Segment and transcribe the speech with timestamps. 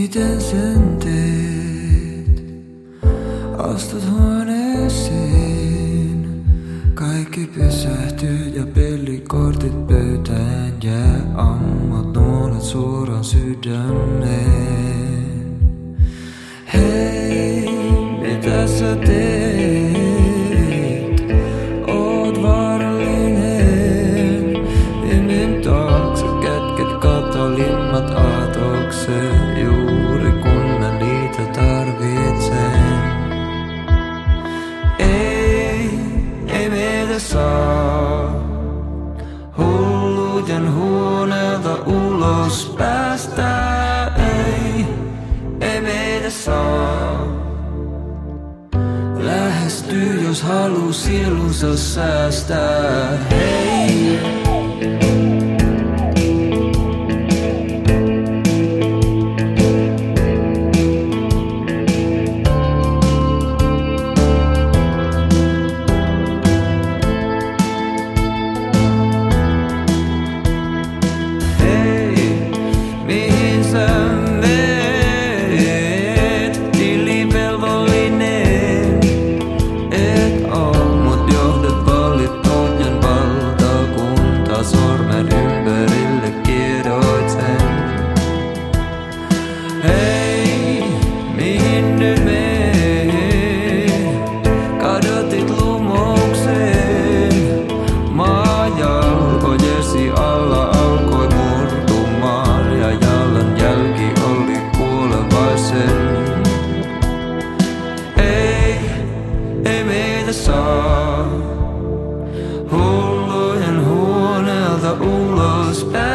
[0.00, 2.42] miten sen teet.
[3.58, 6.44] Astut huoneeseen,
[6.94, 8.89] kaikki pysähtyy ja pe-
[37.18, 38.34] saa.
[39.58, 44.86] Hulluuden huoneelta ulos päästä ei,
[45.60, 47.26] ei meitä saa.
[49.18, 54.49] Lähestyy, jos haluu sielunsa säästää, hei.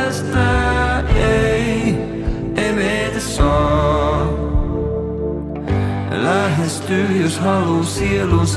[0.00, 1.04] last night
[2.56, 4.28] Maybe the song.
[6.26, 8.56] La historia's hollow cielos